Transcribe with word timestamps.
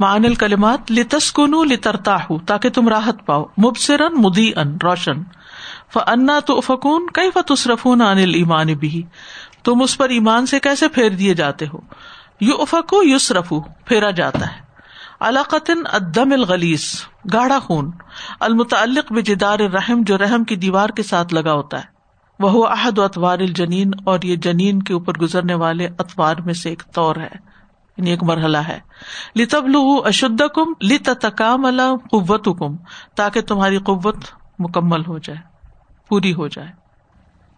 مان 0.00 0.24
الکلمات 0.24 0.92
لتسکن 0.92 1.68
لترتا 1.68 2.16
تاکہ 2.46 2.70
تم 2.70 2.88
راحت 2.88 3.26
پاؤ۔ 3.26 3.44
مبصرن 3.44 4.22
مدی 4.22 4.52
ان 4.56 4.76
روشن۔ 4.82 5.22
فنا 5.92 6.40
تو 6.46 6.60
فکون 6.60 7.06
کئی 7.14 7.30
فتصرفون 7.34 8.00
عن 8.00 8.18
الایمان 8.18 8.66
بھی 8.66 9.02
تم 9.64 9.82
اس 9.82 9.98
پر 9.98 10.08
ایمان 10.08 10.46
سے 10.46 10.60
کیسے 10.60 10.88
پھیر 10.88 11.10
دیے 11.10 11.34
جاتے 11.34 11.66
ہو؟ 11.66 11.78
یو 12.40 12.54
افکو 12.54 13.02
یوسرف 13.04 13.52
پھیرا 13.84 14.10
جاتا 14.10 14.40
ہے۔ 14.40 14.60
علاقتن 15.20 15.82
ادم 15.92 16.32
الغلیس 16.32 17.04
گاڑا 17.32 17.58
خون۔ 17.58 17.90
المتعلق 18.40 19.12
بجدار 19.12 19.58
رحم 19.58 20.02
جو 20.06 20.18
رحم 20.18 20.44
کی 20.44 20.56
دیوار 20.56 20.88
کے 20.88 21.02
ساتھ 21.02 21.34
لگا 21.34 21.52
ہوتا 21.52 21.78
ہے۔ 21.78 21.84
وہ 22.38 22.66
عہد 22.66 22.98
و 22.98 23.02
اتوار 23.02 23.38
الجنین 23.38 23.90
اور 24.04 24.18
یہ 24.22 24.36
جنین 24.36 24.82
کے 24.82 24.92
اوپر 24.92 25.18
گزرنے 25.18 25.54
والے 25.54 25.88
اتوار 25.98 26.36
میں 26.36 26.54
سے 26.54 26.68
ایک 26.68 26.82
طور 26.94 27.16
ہے۔ 27.16 27.59
یعنی 28.00 28.10
ایک 28.10 28.22
مرحلہ 28.22 28.58
ہے۔ 28.58 28.80
لتب 29.36 29.68
لو 29.68 30.02
اشد 30.04 30.42
کم 30.54 30.72
لت 30.82 31.10
تکام 31.20 31.64
اللہ 31.64 31.96
قوت 32.10 32.44
کم 32.44 32.76
تاکہ 33.16 33.40
تمہاری 33.40 33.78
قوت 33.78 34.16
مکمل 34.58 35.06
ہو 35.06 35.18
جائے 35.18 35.38
پوری 36.08 36.34
ہو 36.34 36.48
جائے۔ 36.48 36.68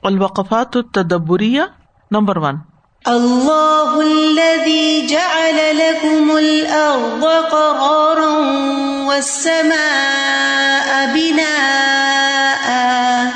الوقفات 0.02 0.76
التدبریہ 0.76 1.62
نمبر 2.10 2.36
ون۔ 2.36 2.56
اللہ 3.04 3.92
الذي 3.94 5.00
جعل 5.08 5.76
لكم 5.76 6.30
الارض 6.30 7.50
قرارا 7.50 9.06
والسماء 9.06 11.14
بناء۔ 11.14 13.30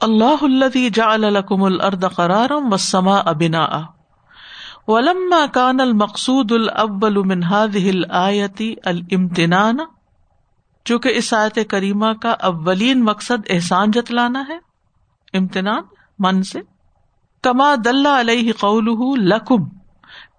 اللہ 0.00 0.42
الذي 0.42 0.88
جعل 0.88 1.20
لكم 1.20 1.62
الارض 1.62 2.04
قرارا 2.16 2.54
والسماء 2.54 3.22
بناء۔ 3.22 3.97
ولما 4.88 5.46
كان 5.46 5.80
المقصود 5.80 6.52
الاول 6.52 7.16
من 7.26 7.42
هذه 7.42 7.90
الايه 7.90 8.68
الامتنان 8.84 9.76
چونکہ 10.84 11.08
اس 11.08 11.34
آیت 11.34 11.58
کریمہ 11.68 12.12
کا 12.22 12.30
اولین 12.30 13.04
مقصد 13.04 13.50
احسان 13.50 13.90
جتلانا 13.90 14.44
ہے، 14.48 14.58
امتنان، 15.32 15.82
من 16.18 16.42
سے، 16.42 16.60
کما 17.42 17.74
دلہ 17.84 18.08
علیہ 18.08 18.52
قول 18.52 18.84
لکم، 19.28 19.64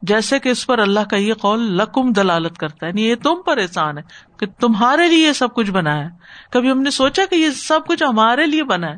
جیسے 0.02 0.40
کہ 0.40 0.50
اس 0.50 0.68
پر 0.68 0.80
اللہ 0.80 1.00
کا 1.00 1.18
یہ 1.18 1.34
قول 1.34 1.60
لکم 1.60 2.12
دلالت 2.12 2.58
کرتا 2.58 2.86
ہے 2.86 2.90
یعنی 2.90 3.10
یہ 3.10 3.16
تم 3.16 3.42
پر 3.46 3.58
احسان 3.58 3.98
ہے 3.98 4.04
کہ 4.38 4.46
تمہارے 4.48 5.08
لیے 5.08 5.28
یہ 5.28 5.32
سب 5.32 5.54
کچھ 5.54 5.72
بنا 5.72 5.98
ہے۔ 5.98 6.10
کبھی 6.52 6.72
ہم 6.72 6.82
نے 6.82 6.90
سوچا 6.90 7.26
کہ 7.30 7.36
یہ 7.36 7.50
سب 7.50 7.80
کچھ 7.88 8.04
ہمارے 8.04 8.46
لیے 8.46 8.64
بنا 8.64 8.88
ہے۔ 8.88 8.98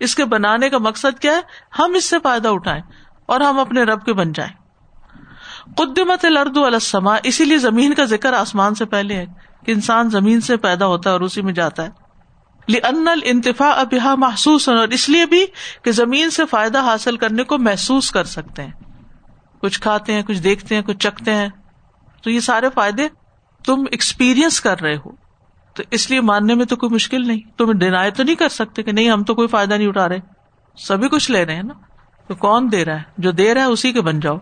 اس 0.00 0.14
کے 0.14 0.24
بنانے 0.24 0.70
کا 0.70 0.78
مقصد 0.78 1.18
کیا 1.20 1.32
ہے؟ 1.32 1.40
ہم 1.78 1.94
اس 1.94 2.04
سے 2.04 2.16
فائدہ 2.22 2.48
اٹھائیں 2.48 2.82
اور 3.26 3.40
ہم 3.40 3.58
اپنے 3.58 3.82
رب 3.82 4.04
کے 4.04 4.12
بن 4.12 4.32
جائیں۔ 4.32 4.61
قدمت 5.76 6.24
لرد 6.24 6.56
السما 6.56 7.16
اسی 7.22 7.44
لیے 7.44 7.58
زمین 7.58 7.94
کا 7.94 8.04
ذکر 8.04 8.32
آسمان 8.32 8.74
سے 8.74 8.84
پہلے 8.84 9.14
ہے 9.16 9.26
کہ 9.66 9.72
انسان 9.72 10.10
زمین 10.10 10.40
سے 10.40 10.56
پیدا 10.56 10.86
ہوتا 10.86 11.10
ہے 11.10 11.12
اور 11.12 11.20
اسی 11.20 11.42
میں 11.42 11.52
جاتا 11.52 11.82
ہے۔ 11.82 12.02
ان 12.68 13.08
انتفا 13.24 13.70
ابہا 13.70 14.14
محسوس، 14.14 14.68
اور 14.68 14.88
اس 14.88 15.08
لیے 15.08 15.26
بھی 15.26 15.46
کہ 15.82 15.92
زمین 15.92 16.30
سے 16.30 16.46
فائدہ 16.46 16.80
حاصل 16.80 17.16
کرنے 17.16 17.42
کو 17.42 17.58
محسوس 17.58 18.10
کر 18.10 18.24
سکتے 18.24 18.62
ہیں۔ 18.62 18.70
کچھ 19.60 19.80
کھاتے 19.80 20.12
ہیں، 20.12 20.22
کچھ 20.22 20.38
دیکھتے 20.38 20.74
ہیں، 20.74 20.82
کچھ 20.82 20.98
چکھتے 20.98 21.34
ہیں۔ 21.34 21.48
تو 22.22 22.30
یہ 22.30 22.40
سارے 22.40 22.66
فائدے 22.74 23.08
تم 23.66 23.84
ایکسپیرئنس 23.90 24.60
کر 24.60 24.80
رہے 24.80 24.96
ہو۔ 24.96 25.10
تو 25.74 25.82
اس 25.90 26.10
لیے 26.10 26.20
ماننے 26.20 26.54
میں 26.54 26.66
تو 26.66 26.76
کوئی 26.76 26.94
مشکل 26.94 27.26
نہیں۔ 27.26 27.58
تم 27.58 27.72
ڈینائی 27.72 28.10
تو 28.10 28.22
نہیں 28.22 28.34
کر 28.34 28.48
سکتے 28.48 28.82
کہ 28.82 28.92
نہیں، 28.92 29.10
ہم 29.10 29.22
تو 29.22 29.34
کوئی 29.34 29.48
فائدہ 29.48 29.74
نہیں 29.74 29.88
اٹھا 29.88 30.08
رہے۔ 30.08 30.18
سبھی 30.78 31.08
کچھ 31.08 31.30
لے 31.30 31.46
رہے 31.46 31.54
ہیں 31.54 31.62
نا۔ 31.62 31.74
تو 32.26 32.34
کون 32.34 32.72
دے 32.72 32.84
رہا 32.84 32.96
ہے؟ 32.96 33.02
جو 33.18 33.30
دے 33.30 33.54
رہا 33.54 33.60
ہے 33.60 33.66
اسی 33.66 33.92
کے 33.92 34.00
بن 34.00 34.20
جاؤ۔ 34.20 34.38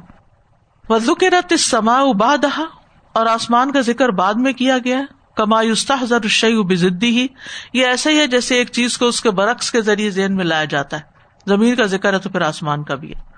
وزو 0.91 1.15
کے 1.15 1.57
سما 1.57 1.95
اباد 1.95 2.45
اور 3.13 3.27
آسمان 3.27 3.73
کا 3.73 3.81
ذکر 3.81 4.09
بعد 4.09 4.35
میں 4.35 4.53
کیا 4.53 4.79
گیا 4.85 5.01
کما 5.37 5.63
یوستر 5.63 6.27
شعی 6.29 6.63
بزدی 6.63 7.11
ہی 7.11 7.27
یہ 7.73 7.87
ایسا 7.87 8.11
ہی 8.11 8.19
ہے 8.19 8.27
جیسے 8.27 8.55
ایک 8.55 8.71
چیز 8.71 8.99
کو 8.99 9.07
اس 9.07 9.21
کے 9.21 9.31
برعکس 9.31 9.71
کے 9.71 9.81
ذریعے 9.81 10.11
ذہن 10.11 10.37
میں 10.37 10.45
لایا 10.45 10.65
جاتا 10.65 10.97
ہے۔ 10.97 11.03
زمین 11.47 11.77
کا 11.77 11.85
ذکر 11.85 12.13
ہے 12.13 12.19
تو 12.19 12.31
پھر 12.31 12.41
آسمان 12.41 12.83
کا 12.83 12.95
بھی 12.95 13.13
ہے۔ 13.13 13.31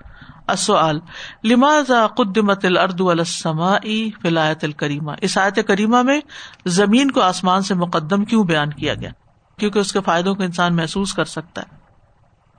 لماذا 1.43 2.07
قدمت 2.07 2.65
الارض 2.65 3.01
السماء 3.01 4.09
فلایت 4.21 4.63
الکریمہ؟ 4.63 5.11
اس 5.21 5.37
آیت 5.37 5.59
کریمہ 5.67 6.01
میں 6.01 6.21
زمین 6.65 7.11
کو 7.11 7.21
آسمان 7.21 7.61
سے 7.61 7.73
مقدم 7.73 8.25
کیوں 8.25 8.43
بیان 8.43 8.69
کیا 8.69 8.93
گیا؟ 8.93 9.09
کیونکہ 9.59 9.79
اس 9.79 9.91
کے 9.91 10.01
فائدوں 10.01 10.35
کو 10.35 10.43
انسان 10.43 10.75
محسوس 10.75 11.13
کر 11.13 11.25
سکتا 11.25 11.61
ہے۔ 11.61 11.75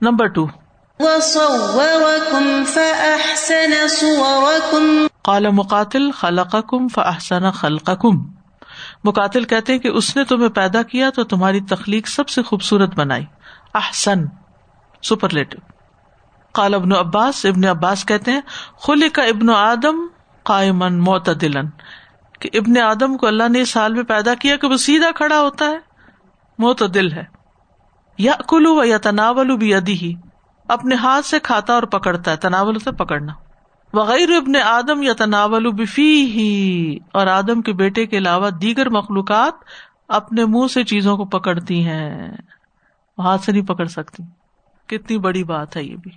نمبر 0.01 0.27
ٹو 0.99 1.07
قال 5.21 5.49
مقاتل، 5.49 6.11
خلقکم 6.11 6.87
فاحسن 6.87 7.51
خلقکم. 7.51 8.17
مقاتل 9.03 9.43
کہتے 9.43 9.73
ہیں 9.73 9.79
کہ 9.79 9.87
اس 9.87 10.15
نے 10.15 10.23
تمہیں 10.23 10.49
پیدا 10.49 10.81
کیا 10.83 11.09
تو 11.09 11.23
تمہاری 11.23 11.61
تخلیق 11.61 12.07
سب 12.07 12.29
سے 12.29 12.41
خوبصورت 12.41 12.95
بنائی. 12.95 13.25
احسن 13.73 14.25
سپر 15.03 15.29
لیٹو 15.29 15.57
کال 16.51 16.73
ابن 16.73 16.91
عباس 16.91 17.45
ابن 17.45 17.65
عباس 17.65 18.05
کہتے 18.05 18.31
ہیں 18.31 18.41
خلی 18.79 19.09
کا 19.09 19.23
ابن 19.23 19.49
آدم 19.49 19.95
قائمن 20.43 20.99
معتدل 20.99 21.53
کہ 22.39 22.49
ابن 22.53 22.77
آدم 22.77 23.17
کو 23.17 23.27
اللہ 23.27 23.49
نے 23.49 23.61
اس 23.61 23.69
سال 23.69 23.93
میں 23.93 24.03
پیدا 24.03 24.33
کیا 24.33 24.55
کہ 24.55 24.67
وہ 24.67 24.77
سیدھا 24.77 25.11
کھڑا 25.11 25.39
ہوتا 25.39 25.65
ہے، 25.65 25.77
معتدل 26.59 27.11
ہے. 27.11 27.23
یا 28.17 28.33
کلو 28.49 28.75
و 28.75 28.83
یا 28.83 28.97
تناول 28.97 29.57
بھی 29.57 29.73
ادی 29.75 29.93
ہی 29.93 30.13
اپنے 30.67 30.95
ہاتھ 30.95 31.25
سے 31.25 31.39
کھاتا 31.39 31.73
اور 31.73 31.83
پکڑتا 31.83 32.31
ہے، 32.31 32.37
تناول 32.37 32.79
سے 32.79 32.91
پکڑنا۔ 32.91 33.33
وغیر 33.93 34.29
ابن 34.31 34.55
آدم 34.55 35.03
یا 35.03 35.13
تناول 35.13 35.71
بفی 35.71 36.25
ہی 36.25 36.97
اور 37.13 37.27
آدم 37.27 37.61
کے 37.61 37.73
بیٹے 37.73 38.05
کے 38.05 38.17
علاوہ 38.17 38.49
دیگر 38.49 38.89
مخلوقات 38.89 39.53
اپنے 40.07 40.45
منہ 40.45 40.67
سے 40.67 40.83
چیزوں 40.83 41.17
کو 41.17 41.25
پکڑتی 41.25 41.85
ہیں۔ 41.85 42.31
ہاتھ 43.19 43.43
سے 43.43 43.51
نہیں 43.51 43.65
پکڑ 43.65 43.85
سکتی۔ 43.85 44.23
کتنی 44.87 45.17
بڑی 45.17 45.43
بات 45.43 45.77
ہے 45.77 45.83
یہ 45.83 45.95
بھی۔ 45.95 46.11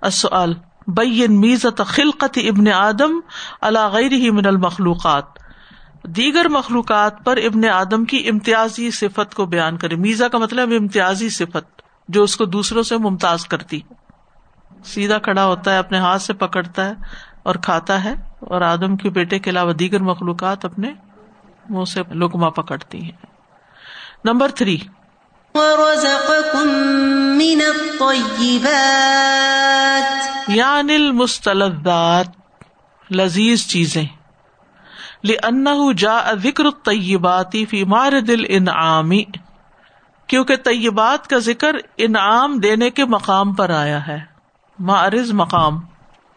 اصل 0.00 0.52
بین 0.86 1.40
میزت 1.40 1.80
خلقت 1.86 2.38
ابن 2.48 2.68
آدم 2.68 3.20
اللہ 3.60 3.88
غیر 3.92 4.12
ہی 4.12 4.30
من 4.30 4.46
المخلوقات۔ 4.46 5.24
دیگر 6.02 6.48
مخلوقات 6.48 7.24
پر 7.24 7.36
ابن 7.36 7.68
آدم 7.68 8.04
کی 8.04 8.28
امتیازی 8.28 8.90
صفت 8.90 9.34
کو 9.34 9.46
بیان 9.46 9.76
کرے 9.76 9.96
میزا 9.96 10.28
کا 10.28 10.38
مطلب 10.38 10.70
امتیازی 10.80 11.28
صفت۔ 11.28 11.75
جو 12.08 12.22
اس 12.22 12.36
کو 12.36 12.44
دوسروں 12.44 12.82
سے 12.82 12.96
ممتاز 12.96 13.46
کرتی 13.46 13.80
سیدھا 14.84 15.18
کھڑا 15.18 15.44
ہوتا 15.44 15.72
ہے 15.72 15.78
اپنے 15.78 15.98
ہاتھ 15.98 16.22
سے 16.22 16.32
پکڑتا 16.32 16.86
ہے 16.86 16.92
اور 17.42 17.54
کھاتا 17.54 18.04
ہے 18.04 18.12
اور 18.40 18.60
آدم 18.60 18.96
کے 18.96 19.10
بیٹے 19.10 19.38
کے 19.38 19.50
علاوہ 19.50 19.72
دیگر 19.72 20.00
مخلوقات 20.00 20.64
اپنے 20.64 20.92
منہ 21.70 21.84
سے 21.84 22.00
لکما 22.14 22.48
پکڑتی 22.48 23.02
ہیں۔ 23.02 23.26
Number 24.24 24.48
three. 24.48 24.78
یعنی 30.48 30.94
المستلزات 30.94 32.26
لذیذ 33.12 33.66
چیزیں۔ 33.66 34.04
لن 35.24 35.94
جا 35.96 36.34
ذکر 36.42 36.64
طیباتی 36.70 37.66
فی 37.66 37.84
مار 37.84 38.20
دل 38.20 38.44
انعامی 38.48 39.24
کیونکہ 40.26 40.56
طیبات 40.56 41.26
کا 41.26 41.38
ذکر 41.38 41.76
انعام 41.96 42.58
دینے 42.58 42.90
کے 42.90 43.04
مقام 43.04 43.54
پر 43.54 43.70
آیا 43.70 44.06
ہے۔ 44.06 44.18
معرض 44.78 45.32
مقام، 45.32 45.80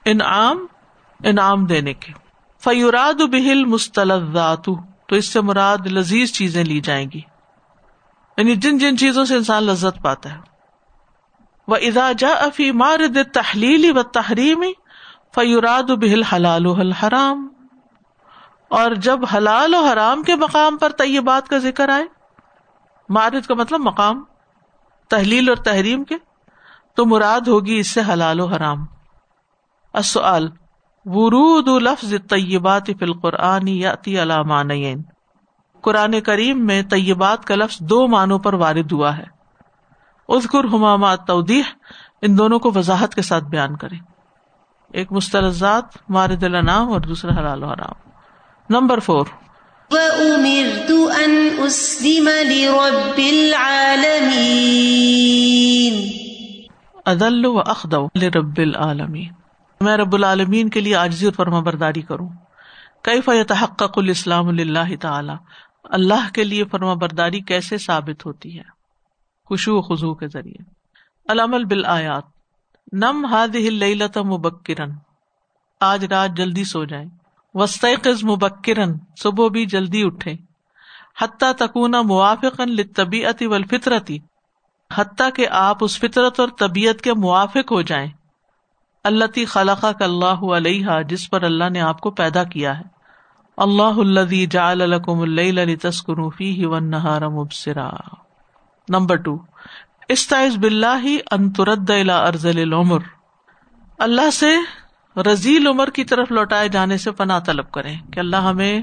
انعام 0.05 0.65
انعام 1.23 1.65
دینے 1.65 1.93
کے۔ 1.93 2.13
فیوراد 2.63 3.21
بہل 3.21 3.65
مستلزات 3.65 4.65
تو 5.07 5.15
اس 5.15 5.25
سے 5.25 5.41
مراد 5.41 5.87
لذیذ 5.87 6.31
چیزیں 6.31 6.63
لی 6.63 6.79
جائیں 6.79 7.07
گی۔ 7.13 7.21
یعنی 8.37 8.55
جن 8.55 8.77
جن 8.77 8.97
چیزوں 8.97 9.25
سے 9.25 9.35
انسان 9.35 9.63
لذت 9.63 10.01
پاتا 10.01 10.33
ہے۔ 10.33 10.39
وہ 11.67 11.75
ادا 11.75 12.11
افی 12.21 12.71
مارد 12.71 13.17
تحلیل 13.33 13.97
و 13.97 14.03
تحریمی 14.03 14.73
فیوراد 15.35 15.83
بہل 15.83 16.23
حلال 16.23 16.65
و 16.65 16.73
حرام 16.73 17.47
اور 18.69 18.91
جب 18.91 19.19
حلال 19.35 19.73
و 19.73 19.85
حرام 19.85 20.23
کے 20.23 20.35
مقام 20.35 20.77
پر 20.77 20.89
طیبات 20.89 21.47
کا 21.47 21.57
ذکر 21.57 21.89
آئے 21.89 22.18
مارد 23.09 23.45
کا 23.45 23.53
مطلب 23.53 23.79
مقام، 23.79 24.23
تحلیل 25.09 25.49
اور 25.49 25.57
تحریم 25.57 26.03
کے، 26.03 26.15
تو 26.95 27.05
مراد 27.05 27.47
ہوگی 27.47 27.79
اس 27.79 27.87
سے 27.87 28.01
حلال 28.13 28.39
و 28.39 28.45
حرام۔ 28.45 28.85
اصل 29.93 30.47
ورود 31.05 31.67
لفظ 31.67 32.13
طیبات 32.29 32.85
فی 32.85 33.05
القرآن 33.05 33.67
یاتی 33.67 34.21
علام 34.21 34.47
قرآن 35.81 36.21
کریم 36.21 36.65
میں 36.65 36.81
طیبات 36.81 37.45
کا 37.45 37.55
لفظ 37.55 37.79
دو 37.79 38.07
معنوں 38.07 38.39
پر 38.39 38.53
وارد 38.53 38.91
ہوا 38.91 39.17
ہے۔ 39.17 39.23
اذکر 40.29 40.59
حمامات 40.59 41.27
تودیح 41.27 41.63
ان 42.21 42.37
دونوں 42.37 42.59
کو 42.59 42.71
وضاحت 42.75 43.15
کے 43.15 43.21
ساتھ 43.21 43.43
بیان 43.43 43.75
کرے 43.75 43.95
ایک 44.93 45.11
مستلزات 45.11 45.83
مارد 46.09 46.43
النام 46.43 46.91
اور 46.91 47.01
دوسرا 47.01 47.39
حلال 47.39 47.63
و 47.63 47.67
حرام۔ 47.67 48.09
نمبر 48.69 48.99
فور 48.99 49.25
وَأُمِرْتُ 49.91 51.23
أَنْ 51.23 51.65
أُسْلِمَ 51.65 52.29
لِرَبِّ 52.47 53.29
الْعَالَمِينَ 53.29 56.09
ادل 57.05 57.45
و 57.45 57.59
اخدو 57.59 58.05
رب 58.05 58.57
العالمین 58.57 59.31
میں 59.81 59.97
رب 59.97 60.15
العالمین 60.15 60.69
کے 60.69 60.81
لیے 60.81 60.95
آجزی 60.95 61.25
اور 61.25 61.33
فرما 61.33 61.59
برداری 61.59 62.01
کروں. 62.01 62.29
کئی 63.01 63.21
فیتحقق 63.21 63.97
الاسلام 63.97 64.47
اللہ 64.47 64.93
تعالی؟ 65.01 65.33
اللہ 65.83 66.33
کے 66.33 66.43
لیے 66.43 66.65
فرما 66.65 66.93
برداری 66.93 67.39
کیسے 67.39 67.77
ثابت 67.77 68.25
ہوتی 68.25 68.57
ہے؟ 68.57 68.63
خوشو 69.45 69.77
و 69.77 69.81
خزو 69.81 70.15
کے 70.15 70.27
ذریعے. 70.27 70.63
العمل 71.27 71.65
بالآیات. 71.65 72.23
نم 72.93 73.25
ہاد 73.25 73.55
لت 73.55 74.17
مبکرن. 74.17 74.91
آج 75.79 76.05
رات 76.05 76.37
جلدی 76.37 76.63
سو 76.63 76.85
جائیں. 76.85 77.09
وسط 77.53 78.07
مبکرن 78.23 78.93
صبح 79.17 79.47
بھی 79.47 79.65
جلدی 79.65 80.03
اٹھے 80.03 80.33
حتیٰ 81.21 81.51
تکون 81.57 81.91
موافق 81.91 82.61
طبیعت 82.95 83.43
و 83.45 83.63
فطرتی 83.71 84.19
حتیٰ 84.95 85.29
کہ 85.35 85.47
آپ 85.51 85.77
اس 85.81 85.99
فطرت 85.99 86.39
اور 86.39 86.49
طبیعت 86.59 87.01
کے 87.01 87.13
موافق 87.13 87.71
ہو 87.71 87.81
جائیں۔ 87.81 88.07
اللہ 89.03 89.45
خلقہ 89.47 89.91
کا 89.91 90.05
اللہ 90.05 90.55
علیہ 90.55 90.87
جس 91.09 91.29
پر 91.29 91.43
اللہ 91.43 91.69
نے 91.69 91.81
آپ 91.81 92.01
کو 92.01 92.11
پیدا 92.11 92.43
کیا 92.43 92.77
ہے۔ 92.77 92.83
اللہ 93.57 93.97
الدی 93.97 94.45
جا 94.45 94.71
الکم 94.71 95.19
اللہ 95.21 95.75
تسکن 95.81 96.29
فی 96.29 96.65
ون 96.65 96.91
مبصرا۔ 97.31 97.89
نمبر 98.89 99.15
ٹو 99.15 99.37
استائز 100.09 100.57
بلّہ 100.57 101.17
انترد 101.31 101.89
ارزل 102.09 102.61
العمر۔ 102.61 102.99
اللہ 103.99 104.29
سے 104.29 104.49
رزیل 105.23 105.67
عمر 105.67 105.89
کی 105.89 106.03
طرف 106.03 106.31
لوٹائے 106.31 106.69
جانے 106.69 106.97
سے 106.97 107.11
پناہ 107.11 107.39
طلب 107.39 107.71
کریں 107.71 107.99
کہ 108.11 108.19
اللہ 108.19 108.35
ہمیں، 108.35 108.81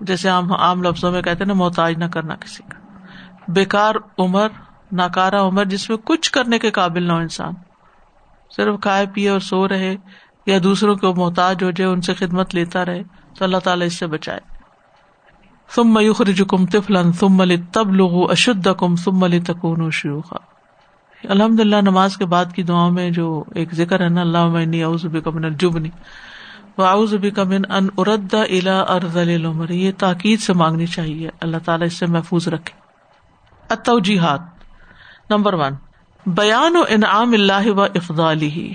جیسے 0.00 0.28
عام 0.28 0.52
عام 0.52 0.82
لفظوں 0.82 1.12
میں 1.12 1.22
کہتے 1.22 1.44
نا، 1.44 1.54
محتاج 1.54 1.94
نہ 1.96 2.04
کرنا 2.04 2.36
کسی 2.36 2.62
کا۔ 2.68 2.96
بیکار 3.48 3.94
عمر 4.18 4.48
ناکارا 4.92 5.42
عمر، 5.42 5.64
جس 5.64 5.90
میں 5.90 5.98
کچھ 6.04 6.32
کرنے 6.32 6.58
کے 6.58 6.70
قابل 6.70 7.02
نہ 7.02 7.12
ہو 7.12 7.18
انسان۔ 7.18 7.52
صرف 8.56 8.80
کھائے 8.80 9.06
پیے 9.14 9.28
اور 9.28 9.40
سو 9.40 9.68
رہے، 9.68 9.96
یا 10.46 10.58
دوسروں 10.62 10.96
کو 10.96 11.14
محتاج 11.14 11.64
ہو 11.64 11.70
جائے، 11.70 11.90
ان 11.90 12.00
سے 12.00 12.14
خدمت 12.14 12.54
لیتا 12.54 12.84
رہے، 12.84 13.02
تو 13.38 13.44
اللہ 13.44 13.58
تعالیٰ 13.58 13.86
اس 13.86 13.98
سے 13.98 14.06
بچائے۔ 14.06 14.40
تم 15.74 15.94
میوخر 15.94 16.44
کم 16.48 16.66
تفلن 16.66 17.12
تم 17.12 17.36
ملی 17.36 17.56
تب 17.72 17.94
لوگ 17.94 18.30
اشد 18.30 18.68
الحمد 21.28 21.60
للہ 21.60 21.76
نماز 21.76 22.16
کے 22.16 22.26
بعد 22.26 22.44
کی 22.54 22.62
دعا 22.62 22.88
میں 22.88 23.10
جو 23.10 23.44
ایک 23.54 23.74
ذکر 23.74 24.00
ہے 24.00 24.08
نا 24.08 24.20
اللہ 24.20 24.46
من 24.46 25.44
الجبنی 25.44 25.88
واؤزبی 26.78 27.30
کمن 27.30 27.72
ان 27.72 27.88
اردا 27.98 28.42
الا 28.42 28.80
ارزل 28.80 29.34
العمر 29.34 29.70
یہ 29.70 29.92
تاکید 29.98 30.40
سے 30.40 30.52
مانگنی 30.52 30.86
چاہیے۔ 30.86 31.30
اللہ 31.40 31.56
تعالیٰ 31.64 31.86
اس 31.86 31.98
سے 31.98 32.06
محفوظ 32.06 32.48
رکھے۔ 32.48 32.80
اتوجیحات 33.70 34.40
نمبر 35.30 35.54
ون۔ 35.54 35.72
بیان 36.26 36.76
و 36.76 36.82
انعام 36.88 37.32
اللہ 37.32 37.66
و 37.66 37.82
افضالی 37.82 38.72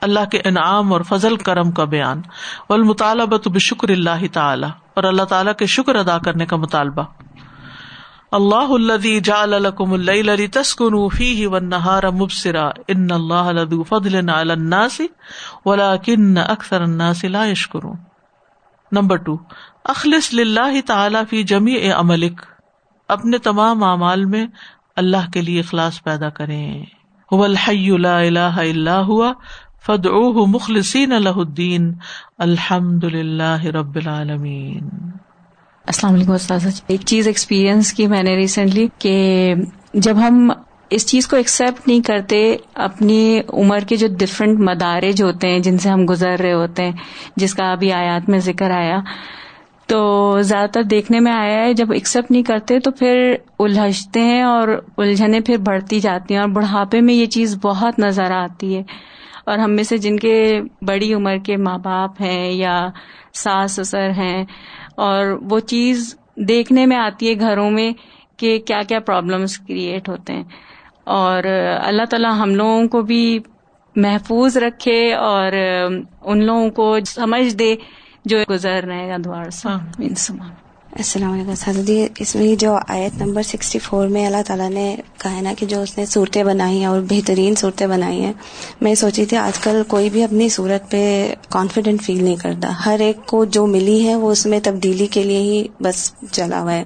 اللہ 0.00 0.24
کے 0.30 0.40
انعام 0.44 0.92
اور 0.92 1.00
فضل 1.00 1.36
کرم 1.36 1.70
کا 1.70 1.84
بیان۔ 1.84 2.22
و 2.70 2.74
المطالبہ 2.74 3.48
بشکر 3.48 3.88
اللہ 3.88 4.26
تعالی۔ 4.32 4.66
اور 4.94 5.04
اللہ 5.04 5.22
تعالیٰ 5.22 5.54
کے 5.54 5.66
شکر 5.66 5.94
ادا 5.94 6.18
کرنے 6.18 6.46
کا 6.46 6.56
مطالبہ۔ 6.56 7.02
اللہ 8.38 8.72
الذي 8.72 9.20
جعل 9.20 9.62
لكم 9.62 9.92
الليل 9.92 10.26
لتسكنوا 10.26 11.08
فيه 11.08 11.46
والنهار 11.46 12.10
مبصرا 12.10 12.66
ان 12.88 13.10
الله 13.10 13.52
لذو 13.52 13.82
فضل 13.82 14.30
على 14.30 14.52
الناس 14.52 15.00
ولكن 15.64 16.38
اكثر 16.38 16.82
الناس 16.82 17.24
لا 17.24 17.44
يشكرون 17.44 17.96
نمبر 18.92 19.16
2 19.16 19.36
اخلص 19.84 20.34
لله 20.34 20.80
تعالی 20.86 21.18
فی 21.30 21.42
جميع 21.42 21.94
عملک۔ 21.94 22.42
اپنے 23.08 23.38
تمام 23.38 23.84
اعمال 23.84 24.24
میں 24.24 24.46
اللہ 24.96 25.30
کے 25.32 25.42
لیے 25.42 25.60
اخلاص 25.60 26.02
پیدا 26.02 26.30
کریں۔ 26.30 26.84
هو 27.32 27.44
الحي 27.44 27.96
لا 27.96 28.18
اله 28.18 28.66
الا 28.66 29.00
هو 29.08 29.32
فدعوه 29.86 30.46
مخلصين 30.46 31.12
له 31.12 31.46
الدين 31.46 31.92
الحمد 32.38 33.04
لله 33.04 33.70
رب 33.70 33.96
العالمين 33.96 34.88
السلام 35.84 36.14
علیکم 36.14 36.32
استاذ 36.32 36.80
ایک 36.86 37.00
چیز 37.06 37.26
ایکسپیرئنس 37.26 37.92
کی 37.92 38.06
میں 38.06 38.22
نے 38.22 38.34
ریسنٹلی 38.36 38.88
کہ 38.98 39.54
جب 39.94 40.16
ہم 40.16 40.50
اس 40.90 41.06
چیز 41.06 41.26
کو 41.28 41.36
ایکسپٹ 41.36 41.88
نہیں 41.88 42.00
کرتے، 42.00 42.56
اپنی 42.74 43.40
عمر 43.48 43.80
کے 43.88 43.96
جو 43.96 44.06
ڈفرینٹ 44.18 44.60
مدارج 44.60 45.22
ہوتے 45.22 45.48
ہیں، 45.48 45.58
جن 45.58 45.78
سے 45.78 45.88
ہم 45.88 46.06
گزر 46.08 46.38
رہے 46.38 46.52
ہوتے 46.52 46.84
ہیں، 46.84 46.92
جس 47.36 47.54
کا 47.54 47.70
ابھی 47.72 47.92
آیات 47.92 48.28
میں 48.28 48.38
ذکر 48.38 48.70
آیا، 48.70 48.98
تو 49.86 50.38
زیادہ 50.40 50.70
تر 50.70 50.82
دیکھنے 50.82 51.20
میں 51.20 51.32
آیا 51.32 51.62
ہے، 51.62 51.74
جب 51.74 51.92
ایکسپٹ 51.92 52.30
نہیں 52.30 52.42
کرتے 52.42 52.80
تو 52.80 52.90
پھر 52.90 53.34
الجھتے 53.58 54.20
ہیں 54.20 54.42
اور 54.42 54.68
الجھنیں 54.96 55.40
پھر 55.40 55.56
بڑھتی 55.56 56.00
جاتی 56.00 56.34
ہیں 56.34 56.40
اور 56.40 56.48
بڑھاپے 56.48 57.00
میں 57.00 57.14
یہ 57.14 57.26
چیز 57.26 57.56
بہت 57.62 57.98
نظر 57.98 58.30
آتی 58.30 58.76
ہے۔ 58.76 58.82
اور 59.44 59.58
ہم 59.58 59.70
میں 59.70 59.84
سے 59.84 59.96
جن 59.98 60.16
کے 60.16 60.60
بڑی 60.86 61.14
عمر 61.14 61.36
کے 61.38 61.56
ماں 61.56 61.78
باپ 61.78 62.20
ہیں 62.20 62.52
یا 62.52 62.88
ساس 63.34 63.72
سسر 63.72 64.10
ہیں 64.10 64.44
اور 65.00 65.38
وہ 65.50 65.60
چیز 65.60 66.16
دیکھنے 66.36 66.86
میں 66.86 66.96
آتی 66.96 67.28
ہے 67.28 67.40
گھروں 67.40 67.70
میں 67.70 67.92
کہ 68.36 68.58
کیا 68.58 68.82
کیا 68.88 69.00
پرابلمس 69.00 69.58
کریٹ 69.58 70.08
ہوتے 70.08 70.32
ہیں۔ 70.32 70.44
اور 71.04 71.44
اللہ 71.82 72.02
تعالیٰ 72.10 72.32
ہم 72.38 72.54
لوگوں 72.54 72.88
کو 72.88 73.02
بھی 73.02 73.38
محفوظ 73.96 74.56
رکھے 74.56 75.14
اور 75.14 75.52
ان 76.24 76.44
لوگوں 76.44 76.70
کو 76.70 76.96
سمجھ 77.06 77.56
دے 77.56 77.74
جو 78.24 78.38
گزر 78.50 78.84
رہے 78.84 79.08
گا 79.08 79.16
دوار 79.24 79.50
سے 79.50 79.68
السلام 80.96 81.32
علیکم 81.32 81.80
جی 81.82 82.06
اس 82.18 82.34
میں 82.34 82.54
جو 82.54 82.78
آیت 82.88 83.22
نمبر 83.22 83.42
سکسٹی 83.42 83.78
فور 83.78 84.08
میں 84.08 84.26
اللہ 84.26 84.42
تعالیٰ 84.46 84.70
نے 84.70 84.96
کہا 85.18 85.36
ہے 85.36 85.40
نا 85.40 85.52
کہ 85.58 85.66
جو 85.66 85.82
اس 85.82 85.98
نے 85.98 86.06
صورتیں 86.06 86.44
بنائی 86.44 86.78
ہیں 86.78 86.86
اور 86.86 87.00
بہترین 87.00 87.54
صورتیں 87.54 87.86
بنائی 87.86 88.20
ہیں، 88.20 88.32
میں 88.80 88.94
سوچی 88.94 89.24
تھی 89.24 89.36
آج 89.36 89.58
کل 89.58 89.82
کوئی 89.88 90.10
بھی 90.10 90.22
اپنی 90.22 90.48
صورت 90.48 90.90
پہ 90.90 91.34
کانفیڈنٹ 91.48 92.02
فیل 92.02 92.24
نہیں 92.24 92.36
کرتا۔ 92.36 92.72
ہر 92.86 93.00
ایک 93.00 93.26
کو 93.26 93.44
جو 93.44 93.66
ملی 93.66 94.08
ہے 94.08 94.14
وہ 94.14 94.30
اس 94.30 94.46
میں 94.46 94.60
تبدیلی 94.62 95.06
کے 95.06 95.22
لیے 95.22 95.38
ہی 95.38 95.68
بس 95.80 96.12
چلا 96.32 96.60
ہوا 96.60 96.72
ہے۔ 96.72 96.84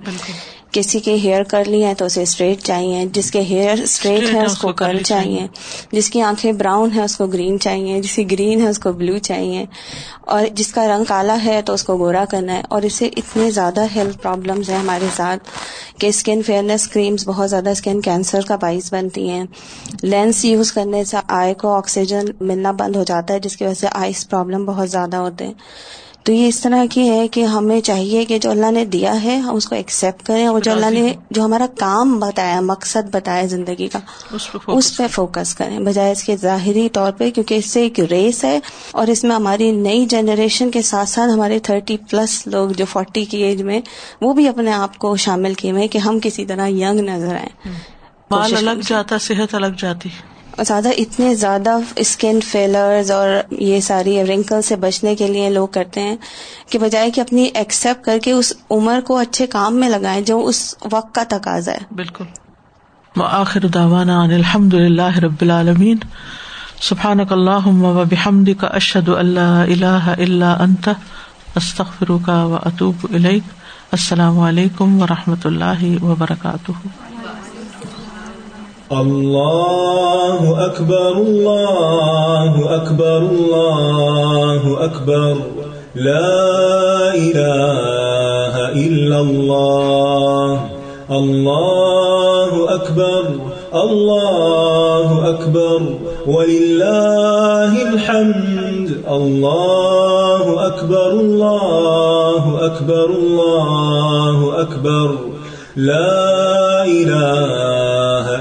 کسی 0.74 1.00
کے 1.00 1.14
ہیئر 1.14 1.42
کر 1.42 1.64
لی 1.64 1.84
ہیں 1.84 1.94
تو 1.94 2.04
اسے 2.04 2.22
اسٹریٹ 2.22 2.62
چاہیے۔ 2.62 3.04
جس 3.12 3.30
کے 3.30 3.40
ہیئر 3.40 3.82
اسٹریٹ 3.82 4.34
ہے 4.34 4.44
اس 4.44 4.58
کو 4.58 4.72
کرل 4.72 5.02
چاہیے۔ 5.02 5.46
جس 5.92 6.10
کی 6.10 6.20
آنکھیں 6.20 6.52
براؤن 6.52 6.92
ہے 6.92 7.04
اس 7.04 7.16
کو 7.16 7.26
گرین 7.26 7.60
چاہیے۔ 7.60 8.00
جس 8.00 8.16
کی 8.16 8.30
گرین 8.30 8.60
ہے 8.60 8.68
اس 8.68 8.78
کو 8.78 8.92
بلو 8.92 9.18
چاہیے۔ 9.18 9.64
اور 10.20 10.46
جس 10.52 10.72
کا 10.72 10.88
رنگ 10.88 11.04
کالا 11.04 11.44
ہے 11.44 11.62
تو 11.62 11.72
اس 11.72 11.84
کو 11.84 11.98
گورا 11.98 12.24
کرنا 12.24 12.52
ہے۔ 12.52 12.62
اور 12.68 12.82
اس 12.82 12.92
سے 12.92 13.06
اتنے 13.16 13.50
زیادہ 13.50 13.84
ہیلتھ 13.96 14.18
پرابلمز 14.18 14.70
ہیں 14.70 14.78
ہمارے 14.78 15.06
ساتھ 15.16 15.48
کہ 15.98 16.06
اسکن 16.06 16.42
فیئرنیس 16.42 16.88
کریمز 16.88 17.28
بہت 17.28 17.50
زیادہ 17.50 17.70
اسکن 17.70 18.00
کینسر 18.00 18.40
کا 18.40 18.56
باعث 18.56 18.92
بنتی 18.92 19.30
ہیں۔ 19.30 19.44
لینس 20.02 20.44
یوز 20.44 20.72
کرنے 20.72 21.04
سے 21.04 21.16
آئی 21.28 21.54
کو 21.54 21.74
آکسیجن 21.74 22.24
ملنا 22.40 22.70
بند 22.70 22.96
ہو 22.96 23.04
جاتا 23.04 23.34
ہے 23.34 23.38
جس 23.38 23.56
کی 23.56 23.64
وجہ 23.64 23.74
سے 23.74 23.86
آئس 23.92 24.30
پرابلم 24.30 24.64
بہت 24.64 24.90
زیادہ 24.90 25.16
ہوتے 25.16 25.46
ہیں۔ 25.46 25.54
تو 26.24 26.32
یہ 26.32 26.48
اس 26.48 26.60
طرح 26.60 26.84
کی 26.90 27.10
ہے 27.10 27.28
کہ 27.28 27.44
ہمیں 27.44 27.80
چاہیے 27.80 28.24
کہ 28.24 28.38
جو 28.38 28.50
اللہ 28.50 28.70
نے 28.70 28.84
دیا 28.84 29.22
ہے 29.22 29.36
ہم 29.36 29.56
اس 29.56 29.66
کو 29.66 29.74
ایکسپٹ 29.74 30.26
کریں 30.26 30.46
اور 30.46 30.60
جو 30.60 30.72
اللہ 30.72 30.90
نے 30.90 31.14
جو 31.30 31.44
ہمارا 31.44 31.66
کام 31.78 32.18
بتایا 32.18 32.60
مقصد 32.60 33.10
بتایا 33.12 33.46
زندگی 33.46 33.88
کا 33.88 33.98
اس 34.66 34.96
پہ 34.96 35.06
فوکس 35.06 35.54
کریں۔ 35.54 35.78
بجائے 35.78 36.12
اس 36.12 36.24
کے 36.24 36.36
ظاہری 36.36 36.88
طور 36.88 37.12
پہ 37.12 37.30
کیونکہ 37.30 37.54
اس 37.54 37.66
سے 37.66 37.82
ایک 37.82 38.00
ریس 38.00 38.44
ہے 38.44 38.60
اور 38.90 39.06
اس 39.06 39.24
میں 39.24 39.36
ہماری 39.36 39.70
نئی 39.70 40.06
جنریشن 40.06 40.70
کے 40.70 40.82
ساتھ 40.82 41.08
ساتھ 41.08 41.30
ہمارے 41.30 41.58
تھرٹی 41.58 41.96
پلس 41.96 42.46
لوگ 42.46 42.68
جو 42.68 42.84
فورٹی 42.84 43.24
کی 43.24 43.42
ایج 43.42 43.62
میں 43.62 43.80
وہ 44.20 44.32
بھی 44.32 44.48
اپنے 44.48 44.72
آپ 44.72 44.98
کو 44.98 45.16
شامل 45.16 45.54
کیے 45.54 45.70
ہوئے 45.70 45.88
کہ 45.88 45.98
ہم 45.98 46.18
کسی 46.22 46.46
طرح 46.46 46.66
ینگ 46.66 47.00
نظر 47.00 47.34
آئے 47.34 47.70
الگ 48.56 48.80
جاتا 48.86 49.18
صحت 49.18 49.54
الگ 49.54 49.76
جاتی۔ 49.78 50.08
زیادہ 50.62 50.88
اتنے 50.98 51.34
زیادہ 51.34 51.78
اسکن 51.96 52.38
فیلرز 52.40 53.10
اور 53.10 53.28
یہ 53.50 53.80
ساری 53.80 54.26
رنکل 54.26 54.62
سے 54.62 54.76
بچنے 54.76 55.14
کے 55.14 55.26
لیے 55.26 55.50
لوگ 55.50 55.68
کرتے 55.68 56.00
ہیں 56.00 56.16
کہ 56.70 56.78
بجائے 56.78 57.10
کہ 57.10 57.20
اپنی 57.20 57.42
ایکسپٹ 57.42 58.04
کر 58.04 58.18
کے 58.22 58.32
اس 58.32 58.52
عمر 58.70 59.00
کو 59.04 59.16
اچھے 59.16 59.46
کام 59.46 59.76
میں 59.76 59.88
لگائیں 59.88 60.20
جو 60.20 60.46
اس 60.46 60.74
وقت 60.92 61.14
کا 61.14 61.22
تقاضا 61.28 61.72
ہے۔ 61.72 61.78
بالکل۔ 61.92 62.24
آخر 63.16 63.60
داوانا 63.60 64.22
الحمد 64.22 64.74
للہ 64.74 65.18
رب 65.18 65.36
العالمین۔ 65.40 65.96
سبحان 66.80 67.18
اللہ 67.30 67.66
و 67.66 68.04
بحمد 68.10 68.48
کا 68.60 68.66
اشد 68.66 69.08
اللہ 69.08 69.40
اللہ 69.40 70.14
اللہ 70.18 70.44
انت۔ 70.44 70.88
استخر 71.56 72.12
کا 72.26 72.44
و 72.44 72.54
اطوب 72.54 73.06
السلام 73.12 74.38
علیکم 74.38 75.02
و 75.02 75.06
رحمۃ 75.06 75.44
اللہ 75.44 76.02
وبرکاتہ۔ 76.02 76.72
الله 78.92 80.66
أكبر 80.66 81.12
الله 81.12 82.76
أكبر 82.76 83.16
الله 83.18 84.84
أكبر 84.84 85.36
لا 85.94 87.14
إله 87.14 88.54
إلا 88.86 89.20
الله 89.20 90.60
الله 91.10 92.74
أكبر 92.74 93.24
الله 93.74 95.30
أكبر 95.30 95.80
ولله 96.26 97.72
الحمد 97.92 98.90
الله 99.08 100.66
أكبر 100.66 101.10
الله 101.10 102.66
أكبر 102.66 103.04
الله 103.10 104.60
أكبر 104.60 105.18
لا 105.76 106.84
إله 106.84 107.73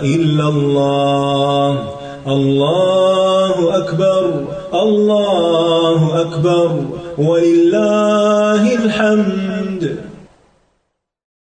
إلا 0.04 0.50
الله. 0.50 1.94
الله 2.28 3.78
أكبر 3.78 4.46
الله 4.74 6.22
أكبر 6.22 6.70
ولله 7.18 8.76
الحمد 8.76 9.53